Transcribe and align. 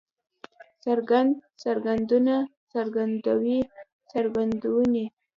څرګند، 0.83 1.31
څرګندونه، 1.63 2.35
څرګندوی، 2.73 3.59
څرګندونې 4.11 5.05